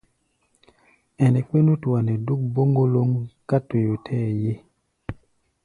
[1.23, 3.09] Ɛnɛ kpé nútua nɛ́ dúk bóŋkólóŋ
[3.49, 4.53] ká toyó tɛɛ́ ye.